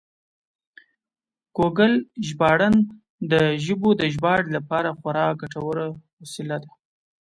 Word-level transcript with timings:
ګوګل 1.55 1.93
ژباړن 2.27 2.75
د 3.31 3.33
ژبو 3.65 3.89
د 3.99 4.01
ژباړې 4.13 4.49
لپاره 4.57 4.89
خورا 4.99 5.27
ګټور 5.41 5.77
وسیله 6.21 6.57
ده. 6.63 6.69